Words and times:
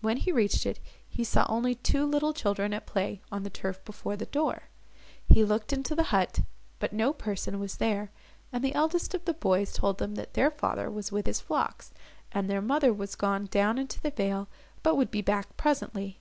When 0.00 0.16
he 0.16 0.32
reached 0.32 0.66
it, 0.66 0.80
he 1.08 1.22
saw 1.22 1.46
only 1.48 1.76
two 1.76 2.04
little 2.04 2.32
children, 2.32 2.74
at 2.74 2.84
play, 2.84 3.22
on 3.30 3.44
the 3.44 3.48
turf 3.48 3.80
before 3.84 4.16
the 4.16 4.26
door. 4.26 4.64
He 5.28 5.44
looked 5.44 5.72
into 5.72 5.94
the 5.94 6.02
hut, 6.10 6.40
but 6.80 6.92
no 6.92 7.12
person 7.12 7.60
was 7.60 7.76
there, 7.76 8.10
and 8.50 8.64
the 8.64 8.74
eldest 8.74 9.14
of 9.14 9.24
the 9.24 9.34
boys 9.34 9.72
told 9.72 10.02
him 10.02 10.16
that 10.16 10.34
their 10.34 10.50
father 10.50 10.90
was 10.90 11.12
with 11.12 11.26
his 11.26 11.40
flocks, 11.40 11.92
and 12.32 12.50
their 12.50 12.60
mother 12.60 12.92
was 12.92 13.14
gone 13.14 13.46
down 13.52 13.78
into 13.78 14.00
the 14.00 14.10
vale, 14.10 14.48
but 14.82 14.96
would 14.96 15.12
be 15.12 15.22
back 15.22 15.56
presently. 15.56 16.18